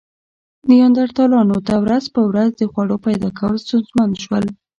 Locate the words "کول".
3.37-3.55